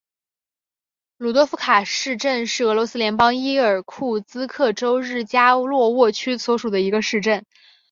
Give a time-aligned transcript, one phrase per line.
[1.17, 7.45] 鲁多夫卡市镇是俄罗斯联邦伊尔库茨克州日加洛沃区所属的一个市镇。